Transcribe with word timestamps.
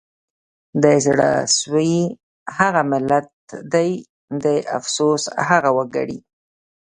د 0.83 0.85
زړه 1.05 1.29
سوي 1.59 1.95
هغه 2.57 2.81
ملت 2.91 3.27
دی 3.73 3.91
د 4.43 4.45
افسوس 4.77 5.23
هغه 5.49 5.69
وګړي 5.77 6.19